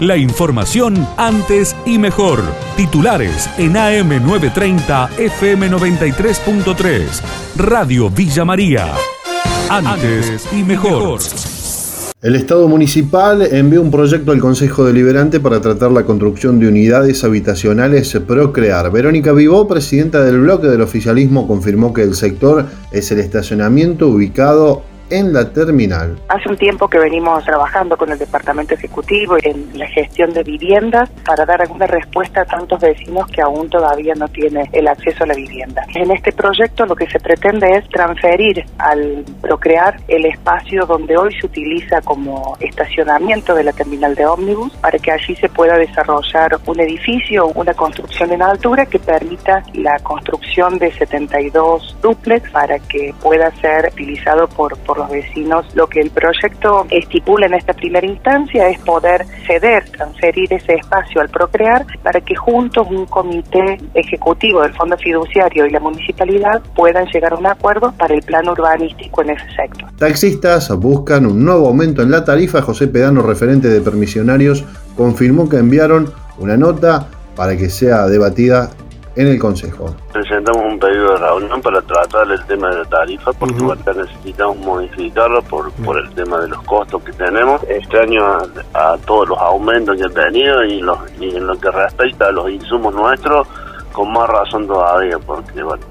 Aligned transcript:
La 0.00 0.16
información 0.16 1.06
antes 1.16 1.76
y 1.86 1.98
mejor. 1.98 2.42
Titulares 2.76 3.48
en 3.58 3.74
AM930 3.74 5.10
FM93.3. 5.10 7.22
Radio 7.56 8.10
Villa 8.10 8.44
María. 8.44 8.92
Antes 9.70 10.48
y 10.52 10.64
mejor. 10.64 11.20
El 12.22 12.34
Estado 12.34 12.66
municipal 12.66 13.42
envió 13.42 13.80
un 13.82 13.92
proyecto 13.92 14.32
al 14.32 14.40
Consejo 14.40 14.84
Deliberante 14.84 15.38
para 15.38 15.60
tratar 15.60 15.92
la 15.92 16.04
construcción 16.04 16.58
de 16.58 16.66
unidades 16.66 17.22
habitacionales 17.22 18.18
Procrear. 18.26 18.90
Verónica 18.90 19.32
Vivó, 19.32 19.68
presidenta 19.68 20.24
del 20.24 20.40
bloque 20.40 20.66
del 20.66 20.80
oficialismo, 20.80 21.46
confirmó 21.46 21.92
que 21.92 22.02
el 22.02 22.16
sector 22.16 22.66
es 22.90 23.12
el 23.12 23.20
estacionamiento 23.20 24.08
ubicado 24.08 24.82
en 25.10 25.32
la 25.32 25.50
terminal. 25.52 26.18
Hace 26.28 26.48
un 26.48 26.56
tiempo 26.56 26.88
que 26.88 26.98
venimos 26.98 27.44
trabajando 27.44 27.96
con 27.96 28.10
el 28.10 28.18
Departamento 28.18 28.74
Ejecutivo 28.74 29.36
en 29.42 29.78
la 29.78 29.86
gestión 29.88 30.32
de 30.32 30.42
viviendas 30.42 31.10
para 31.24 31.44
dar 31.44 31.62
alguna 31.62 31.86
respuesta 31.86 32.42
a 32.42 32.44
tantos 32.44 32.80
vecinos 32.80 33.26
que 33.28 33.42
aún 33.42 33.68
todavía 33.68 34.14
no 34.14 34.28
tienen 34.28 34.68
el 34.72 34.88
acceso 34.88 35.24
a 35.24 35.26
la 35.26 35.34
vivienda. 35.34 35.82
En 35.94 36.10
este 36.10 36.32
proyecto 36.32 36.86
lo 36.86 36.96
que 36.96 37.08
se 37.08 37.20
pretende 37.20 37.68
es 37.76 37.88
transferir 37.88 38.64
al 38.78 39.24
Procrear 39.40 39.96
el 40.08 40.24
espacio 40.26 40.86
donde 40.86 41.16
hoy 41.16 41.34
se 41.38 41.46
utiliza 41.46 42.00
como 42.02 42.56
estacionamiento 42.60 43.54
de 43.54 43.64
la 43.64 43.72
terminal 43.72 44.14
de 44.14 44.26
ómnibus 44.26 44.72
para 44.76 44.98
que 44.98 45.12
allí 45.12 45.36
se 45.36 45.48
pueda 45.48 45.76
desarrollar 45.76 46.58
un 46.66 46.80
edificio, 46.80 47.48
una 47.54 47.74
construcción 47.74 48.32
en 48.32 48.42
altura 48.42 48.86
que 48.86 48.98
permita 48.98 49.62
la 49.74 49.98
construcción 50.00 50.78
de 50.78 50.92
72 50.92 51.96
duplex 52.02 52.50
para 52.50 52.78
que 52.78 53.14
pueda 53.22 53.50
ser 53.60 53.90
utilizado 53.92 54.48
por 54.48 54.76
los 54.96 55.10
vecinos. 55.10 55.66
Lo 55.74 55.86
que 55.86 56.00
el 56.00 56.10
proyecto 56.10 56.86
estipula 56.90 57.46
en 57.46 57.54
esta 57.54 57.72
primera 57.72 58.06
instancia 58.06 58.68
es 58.68 58.78
poder 58.80 59.26
ceder, 59.46 59.84
transferir 59.90 60.52
ese 60.52 60.74
espacio 60.74 61.20
al 61.20 61.28
Procrear 61.28 61.86
para 62.02 62.20
que 62.20 62.34
juntos 62.34 62.86
un 62.90 63.06
comité 63.06 63.78
ejecutivo 63.94 64.62
del 64.62 64.72
Fondo 64.74 64.96
Fiduciario 64.96 65.66
y 65.66 65.70
la 65.70 65.80
municipalidad 65.80 66.62
puedan 66.74 67.06
llegar 67.06 67.32
a 67.32 67.36
un 67.36 67.46
acuerdo 67.46 67.92
para 67.98 68.14
el 68.14 68.22
plan 68.22 68.48
urbanístico 68.48 69.22
en 69.22 69.30
ese 69.30 69.46
sector. 69.56 69.90
Taxistas 69.96 70.70
buscan 70.78 71.26
un 71.26 71.44
nuevo 71.44 71.68
aumento 71.68 72.02
en 72.02 72.10
la 72.10 72.24
tarifa. 72.24 72.62
José 72.62 72.88
Pedano, 72.88 73.22
referente 73.22 73.68
de 73.68 73.80
permisionarios, 73.80 74.64
confirmó 74.96 75.48
que 75.48 75.58
enviaron 75.58 76.12
una 76.38 76.56
nota 76.56 77.08
para 77.36 77.56
que 77.56 77.68
sea 77.68 78.06
debatida 78.06 78.70
en 79.16 79.28
el 79.28 79.38
Consejo. 79.38 79.94
Presentamos 80.12 80.62
un 80.64 80.78
pedido 80.78 81.12
de 81.12 81.18
reunión 81.18 81.60
para 81.62 81.80
tratar 81.82 82.30
el 82.30 82.44
tema 82.46 82.70
de 82.70 82.78
la 82.78 82.84
tarifa 82.84 83.32
porque 83.32 83.54
necesitamos 83.96 84.56
modificarlo 84.58 85.42
por, 85.42 85.70
por 85.72 85.98
el 85.98 86.10
tema 86.14 86.40
de 86.40 86.48
los 86.48 86.62
costos 86.62 87.02
que 87.04 87.12
tenemos. 87.12 87.62
Este 87.68 87.98
año 87.98 88.24
a, 88.74 88.96
todos 89.06 89.28
los 89.28 89.38
aumentos 89.38 89.96
que 89.96 90.04
han 90.04 90.14
tenido 90.14 90.64
y, 90.64 90.80
los, 90.80 90.98
y 91.20 91.36
en 91.36 91.46
lo 91.46 91.58
que 91.58 91.70
respecta 91.70 92.28
a 92.28 92.32
los 92.32 92.50
insumos 92.50 92.94
nuestros, 92.94 93.46
con 93.92 94.12
más 94.12 94.28
razón 94.28 94.66
todavía 94.66 95.18
porque 95.18 95.62
bueno, 95.62 95.84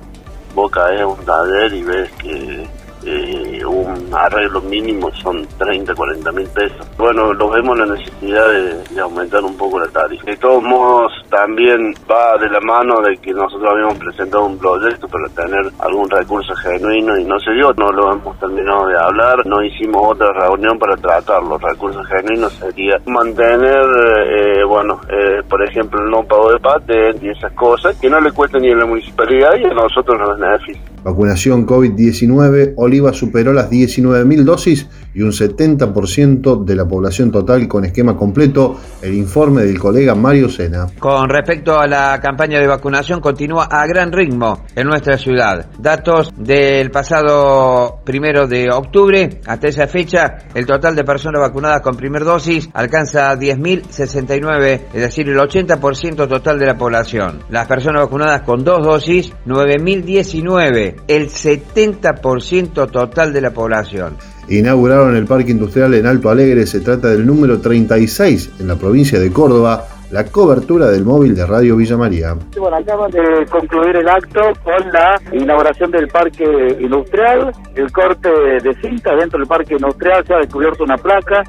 Boca 0.53 0.93
es 0.93 1.03
un 1.03 1.17
taller 1.25 1.73
y 1.73 1.83
ves 1.83 2.11
que 2.21 2.67
eh, 3.05 3.65
un 3.65 4.13
arreglo 4.13 4.61
mínimo 4.61 5.11
son 5.21 5.45
30, 5.57 5.93
40 5.93 6.31
mil 6.31 6.47
pesos. 6.47 6.87
Bueno, 6.97 7.33
lo 7.33 7.49
vemos 7.49 7.77
la 7.77 7.85
necesidad 7.85 8.47
de, 8.49 9.01
aumentar 9.01 9.43
un 9.43 9.57
poco 9.57 9.79
la 9.79 9.87
tarifa. 9.87 10.25
De 10.25 10.37
todos 10.37 10.63
modos, 10.63 11.11
también 11.33 11.95
va 12.09 12.37
de 12.37 12.47
la 12.47 12.59
mano 12.59 13.01
de 13.01 13.17
que 13.17 13.33
nosotros 13.33 13.67
habíamos 13.67 13.97
presentado 13.97 14.45
un 14.45 14.57
proyecto 14.59 15.07
para 15.07 15.27
tener 15.29 15.65
algún 15.79 16.07
recurso 16.07 16.53
genuino 16.55 17.17
y 17.17 17.25
no 17.25 17.39
se 17.39 17.51
dio, 17.53 17.73
no 17.73 17.91
lo 17.91 18.13
hemos 18.13 18.39
terminado 18.39 18.85
de 18.85 18.95
hablar, 18.99 19.43
no 19.47 19.63
hicimos 19.63 20.11
otra 20.11 20.31
reunión 20.31 20.77
para 20.77 20.95
tratar 20.95 21.41
los 21.41 21.59
recursos 21.59 22.05
genuinos, 22.05 22.53
sería 22.53 23.01
mantener, 23.07 23.83
eh, 24.27 24.63
bueno, 24.63 25.01
eh, 25.09 25.41
por 25.49 25.63
ejemplo, 25.63 26.03
el 26.03 26.11
no 26.11 26.23
pago 26.23 26.51
de 26.51 26.59
patente 26.59 27.25
y 27.25 27.29
esas 27.29 27.51
cosas 27.53 27.97
que 27.99 28.11
no 28.11 28.21
le 28.21 28.31
cuesta 28.31 28.59
ni 28.59 28.69
a 28.69 28.75
la 28.75 28.85
municipalidad 28.85 29.55
y 29.57 29.65
a 29.65 29.73
nosotros 29.73 30.19
nos 30.19 30.37
beneficia. 30.37 30.93
Vacunación 31.03 31.67
COVID-19, 31.67 32.75
Oliva 32.77 33.11
superó 33.11 33.51
las 33.51 33.69
19.000 33.69 34.43
dosis 34.43 34.87
y 35.13 35.21
un 35.21 35.31
70% 35.31 36.63
de 36.63 36.75
la 36.75 36.87
población 36.87 37.29
total 37.29 37.67
con 37.67 37.83
esquema 37.83 38.15
completo, 38.15 38.77
el 39.01 39.13
informe 39.13 39.63
del 39.63 39.79
colega 39.79 40.15
Mario 40.15 40.49
Sena. 40.49 40.87
Con 40.99 41.22
respecto 41.29 41.79
a 41.79 41.87
la 41.87 42.19
campaña 42.21 42.59
de 42.59 42.67
vacunación, 42.67 43.19
continúa 43.19 43.65
a 43.65 43.85
gran 43.87 44.11
ritmo 44.11 44.63
en 44.75 44.87
nuestra 44.87 45.17
ciudad. 45.17 45.67
Datos 45.77 46.31
del 46.37 46.91
pasado 46.91 48.01
primero 48.03 48.47
de 48.47 48.69
octubre 48.71 49.41
hasta 49.45 49.67
esa 49.67 49.87
fecha, 49.87 50.37
el 50.53 50.65
total 50.65 50.95
de 50.95 51.03
personas 51.03 51.41
vacunadas 51.41 51.81
con 51.81 51.95
primer 51.95 52.23
dosis 52.23 52.69
alcanza 52.73 53.33
10.069, 53.35 54.81
es 54.93 55.01
decir, 55.01 55.29
el 55.29 55.37
80% 55.37 56.27
total 56.27 56.59
de 56.59 56.65
la 56.65 56.77
población. 56.77 57.43
Las 57.49 57.67
personas 57.67 58.03
vacunadas 58.03 58.41
con 58.41 58.63
dos 58.63 58.83
dosis, 58.83 59.33
9.019 59.45 61.03
el 61.07 61.29
70% 61.29 62.91
total 62.91 63.33
de 63.33 63.41
la 63.41 63.53
población. 63.53 64.17
Inauguraron 64.49 65.15
el 65.15 65.25
Parque 65.25 65.51
Industrial 65.51 65.93
en 65.93 66.05
Alto 66.05 66.29
Alegre, 66.29 66.65
se 66.67 66.81
trata 66.81 67.09
del 67.09 67.25
número 67.25 67.59
36 67.59 68.51
en 68.59 68.67
la 68.67 68.75
provincia 68.75 69.19
de 69.19 69.31
Córdoba, 69.31 69.87
la 70.13 70.25
cobertura 70.25 70.89
del 70.89 71.03
móvil 71.03 71.35
de 71.35 71.43
Radio 71.43 71.75
Villa 71.75 71.97
María. 71.97 72.35
Bueno, 72.55 72.77
acaban 72.77 73.09
de 73.09 73.47
concluir 73.49 73.95
el 73.95 74.07
acto 74.07 74.41
con 74.63 74.91
la 74.91 75.19
inauguración 75.31 75.89
del 75.89 76.07
parque 76.07 76.45
industrial, 76.79 77.51
el 77.73 77.91
corte 77.91 78.29
de 78.29 78.73
cinta 78.75 79.15
dentro 79.15 79.39
del 79.39 79.47
parque 79.47 79.73
industrial, 79.73 80.23
se 80.27 80.35
ha 80.35 80.37
descubierto 80.37 80.83
una 80.83 80.97
placa 80.97 81.41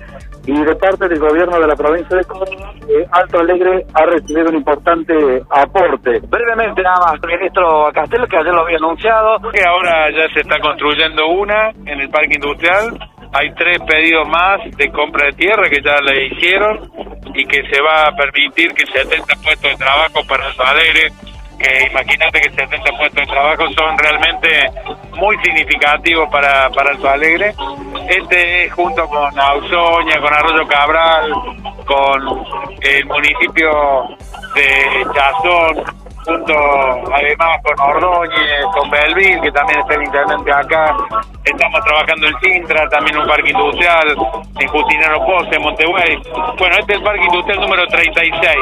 y 0.46 0.62
de 0.62 0.76
parte 0.76 1.08
del 1.08 1.18
gobierno 1.18 1.58
de 1.58 1.66
la 1.66 1.76
provincia 1.76 2.16
de 2.16 2.24
Córdoba, 2.24 2.72
eh, 2.88 3.06
Alto 3.12 3.40
Alegre 3.40 3.84
ha 3.94 4.04
recibido 4.06 4.48
un 4.48 4.56
importante 4.56 5.14
aporte. 5.50 6.20
Brevemente 6.28 6.82
nada 6.82 7.00
más, 7.06 7.14
el 7.22 7.38
ministro 7.38 7.90
Castelo, 7.94 8.26
que 8.26 8.36
ayer 8.36 8.52
lo 8.52 8.62
había 8.62 8.76
anunciado. 8.76 9.38
Que 9.52 9.64
ahora 9.64 10.10
ya 10.10 10.32
se 10.34 10.40
está 10.40 10.58
construyendo 10.60 11.28
una 11.28 11.70
en 11.86 12.00
el 12.00 12.10
parque 12.10 12.34
industrial. 12.34 12.98
Hay 13.34 13.52
tres 13.54 13.78
pedidos 13.86 14.28
más 14.28 14.60
de 14.76 14.90
compra 14.90 15.26
de 15.26 15.32
tierra 15.32 15.68
que 15.68 15.82
ya 15.82 15.96
le 16.00 16.26
hicieron 16.26 16.90
y 17.34 17.44
que 17.46 17.68
se 17.68 17.80
va 17.82 18.04
a 18.04 18.16
permitir 18.16 18.72
que 18.74 18.86
70 18.86 19.36
puestos 19.42 19.70
de 19.70 19.76
trabajo 19.76 20.24
para 20.26 20.46
Alto 20.46 20.64
Alegre 20.64 21.12
que 21.58 21.86
imagínate 21.90 22.40
que 22.40 22.50
70 22.50 22.96
puestos 22.96 23.14
de 23.14 23.26
trabajo 23.26 23.64
son 23.72 23.98
realmente 23.98 24.48
muy 25.16 25.36
significativos 25.38 26.28
para, 26.30 26.68
para 26.70 26.90
Alto 26.90 27.08
Alegre. 27.08 27.54
Este 28.08 28.64
es 28.64 28.72
junto 28.72 29.06
con 29.08 29.38
Ausoña, 29.38 30.20
con 30.20 30.34
Arroyo 30.34 30.66
Cabral, 30.66 31.32
con 31.86 32.44
el 32.82 33.06
municipio 33.06 34.08
de 34.54 35.06
Chazón, 35.14 36.03
junto 36.24 36.54
además 37.12 37.58
con 37.62 37.80
Ordóñez, 37.80 38.64
con 38.74 38.90
Belville, 38.90 39.40
que 39.42 39.52
también 39.52 39.80
está 39.80 39.94
el 39.94 40.02
intendente 40.04 40.52
acá. 40.52 40.96
Estamos 41.44 41.84
trabajando 41.84 42.26
en 42.26 42.34
Sintra, 42.40 42.88
también 42.88 43.18
un 43.18 43.26
parque 43.26 43.50
industrial, 43.50 44.16
en 44.58 44.68
Justinero 44.68 45.26
Poste, 45.26 45.56
en 45.56 45.62
Montevideo. 45.62 46.22
Bueno, 46.58 46.76
este 46.78 46.92
es 46.94 46.98
el 46.98 47.04
parque 47.04 47.24
industrial 47.24 47.60
número 47.60 47.86
36 47.88 48.56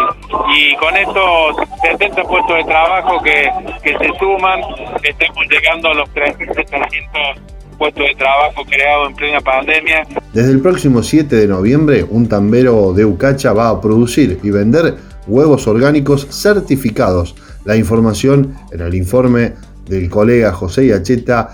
y 0.56 0.76
con 0.76 0.96
estos 0.96 1.56
70 1.82 2.22
puestos 2.24 2.56
de 2.56 2.64
trabajo 2.64 3.22
que, 3.22 3.50
que 3.82 3.96
se 3.98 4.18
suman, 4.18 4.60
estamos 5.02 5.46
llegando 5.48 5.90
a 5.90 5.94
los 5.94 6.08
3.700 6.14 7.52
puestos 7.78 8.04
de 8.04 8.14
trabajo 8.16 8.64
creados 8.64 9.10
en 9.10 9.16
plena 9.16 9.40
pandemia. 9.40 10.06
Desde 10.32 10.50
el 10.50 10.60
próximo 10.60 11.02
7 11.02 11.34
de 11.36 11.46
noviembre, 11.46 12.04
un 12.08 12.28
tambero 12.28 12.92
de 12.92 13.04
Ucacha 13.04 13.52
va 13.52 13.70
a 13.70 13.80
producir 13.80 14.40
y 14.42 14.50
vender 14.50 14.94
huevos 15.26 15.66
orgánicos 15.66 16.26
certificados 16.30 17.34
la 17.64 17.76
información 17.76 18.54
en 18.72 18.80
el 18.80 18.94
informe 18.94 19.54
del 19.86 20.10
colega 20.10 20.52
José 20.52 20.88
Yacheta, 20.88 21.50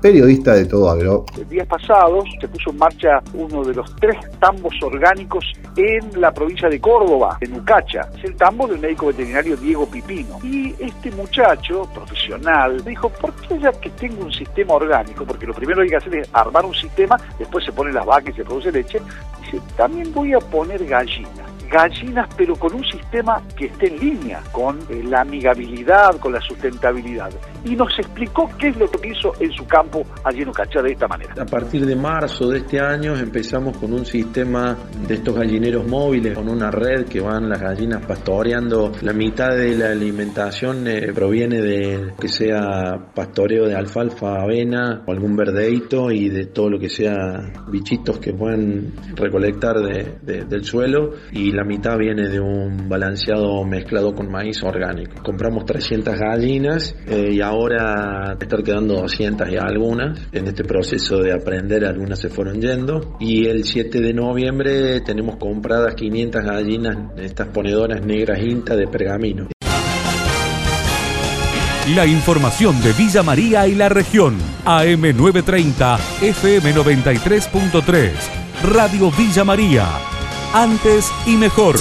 periodista 0.00 0.52
de 0.52 0.66
Todo 0.66 0.90
Agro. 0.90 1.24
El 1.38 1.48
día 1.48 1.64
pasado 1.64 2.22
se 2.40 2.46
puso 2.48 2.70
en 2.70 2.78
marcha 2.78 3.22
uno 3.32 3.64
de 3.64 3.74
los 3.74 3.94
tres 3.96 4.16
tambos 4.38 4.74
orgánicos 4.82 5.44
en 5.76 6.20
la 6.20 6.32
provincia 6.32 6.68
de 6.68 6.78
Córdoba, 6.80 7.38
en 7.40 7.54
Ucacha. 7.54 8.02
Es 8.18 8.24
el 8.24 8.36
tambo 8.36 8.66
del 8.66 8.80
médico 8.80 9.06
veterinario 9.06 9.56
Diego 9.56 9.86
Pipino. 9.86 10.38
Y 10.42 10.74
este 10.78 11.10
muchacho, 11.12 11.88
profesional, 11.94 12.84
dijo, 12.84 13.08
¿por 13.08 13.32
qué 13.34 13.58
ya 13.58 13.72
que 13.72 13.90
tengo 13.90 14.24
un 14.24 14.32
sistema 14.32 14.74
orgánico? 14.74 15.24
Porque 15.24 15.46
lo 15.46 15.54
primero 15.54 15.78
que 15.78 15.84
hay 15.84 15.90
que 15.90 15.96
hacer 15.96 16.14
es 16.16 16.28
armar 16.32 16.66
un 16.66 16.74
sistema, 16.74 17.16
después 17.38 17.64
se 17.64 17.72
ponen 17.72 17.94
las 17.94 18.04
vacas 18.04 18.34
y 18.34 18.36
se 18.36 18.44
produce 18.44 18.72
leche. 18.72 19.00
Dice, 19.40 19.60
también 19.76 20.12
voy 20.12 20.34
a 20.34 20.38
poner 20.38 20.84
gallinas 20.84 21.43
gallinas, 21.70 22.28
pero 22.36 22.56
con 22.56 22.74
un 22.74 22.84
sistema 22.84 23.42
que 23.56 23.66
esté 23.66 23.88
en 23.88 23.98
línea 23.98 24.42
con 24.52 24.78
eh, 24.88 25.02
la 25.02 25.22
amigabilidad, 25.22 26.18
con 26.18 26.32
la 26.32 26.40
sustentabilidad. 26.40 27.30
Y 27.64 27.76
nos 27.76 27.98
explicó 27.98 28.50
qué 28.58 28.68
es 28.68 28.76
lo 28.76 28.90
que 28.90 29.08
hizo 29.08 29.32
en 29.40 29.50
su 29.52 29.66
campo 29.66 30.04
allí 30.22 30.42
en 30.42 30.48
Ucacha 30.48 30.82
de 30.82 30.92
esta 30.92 31.08
manera. 31.08 31.34
A 31.40 31.46
partir 31.46 31.86
de 31.86 31.96
marzo 31.96 32.48
de 32.48 32.58
este 32.58 32.80
año 32.80 33.14
empezamos 33.16 33.76
con 33.76 33.92
un 33.92 34.04
sistema 34.04 34.76
de 35.06 35.14
estos 35.14 35.34
gallineros 35.34 35.86
móviles, 35.86 36.34
con 36.34 36.48
una 36.48 36.70
red 36.70 37.06
que 37.06 37.20
van 37.20 37.48
las 37.48 37.60
gallinas 37.60 38.04
pastoreando. 38.06 38.92
La 39.02 39.12
mitad 39.12 39.56
de 39.56 39.76
la 39.76 39.90
alimentación 39.90 40.86
eh, 40.86 41.12
proviene 41.14 41.60
de 41.60 42.12
que 42.20 42.28
sea 42.28 43.12
pastoreo 43.14 43.66
de 43.66 43.74
alfalfa, 43.74 44.42
avena 44.42 45.02
o 45.06 45.12
algún 45.12 45.36
verdeito 45.36 46.10
y 46.10 46.28
de 46.28 46.46
todo 46.46 46.70
lo 46.70 46.78
que 46.78 46.88
sea 46.88 47.52
bichitos 47.68 48.18
que 48.18 48.32
puedan 48.32 48.92
recolectar 49.14 49.76
del 49.76 50.64
suelo 50.64 51.12
y 51.32 51.52
la 51.52 51.64
mitad 51.64 51.96
viene 51.96 52.28
de 52.28 52.40
un 52.40 52.88
balanceado 52.88 53.64
mezclado 53.64 54.14
con 54.14 54.30
maíz 54.30 54.62
orgánico. 54.62 55.22
Compramos 55.22 55.64
300 55.64 56.18
gallinas 56.18 56.96
eh, 57.06 57.30
y 57.32 57.40
ahora 57.40 57.53
estar 58.40 58.62
quedando 58.62 58.94
200 58.94 59.48
y 59.50 59.56
algunas. 59.56 60.18
En 60.32 60.46
este 60.46 60.64
proceso 60.64 61.18
de 61.18 61.32
aprender 61.32 61.84
algunas 61.84 62.18
se 62.18 62.28
fueron 62.28 62.60
yendo 62.60 63.16
y 63.20 63.46
el 63.46 63.64
7 63.64 64.00
de 64.00 64.12
noviembre 64.12 65.00
tenemos 65.00 65.36
compradas 65.36 65.94
500 65.94 66.42
gallinas, 66.42 66.98
estas 67.16 67.48
ponedoras 67.48 68.04
negras 68.04 68.40
INTA 68.40 68.76
de 68.76 68.86
pergamino. 68.86 69.48
La 71.94 72.06
información 72.06 72.80
de 72.82 72.92
Villa 72.94 73.22
María 73.22 73.66
y 73.66 73.74
la 73.74 73.90
región. 73.90 74.38
AM930, 74.64 75.98
FM93.3. 76.22 78.10
Radio 78.62 79.10
Villa 79.10 79.44
María. 79.44 79.86
Antes 80.54 81.12
y 81.26 81.36
mejor. 81.36 81.76